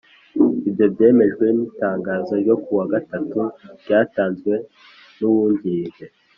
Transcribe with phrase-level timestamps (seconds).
[0.67, 3.39] ibyo byemejwe n'itangazo ryo ku wa gatatu
[3.81, 4.53] ryatanzwe
[5.19, 6.05] n'uwungirije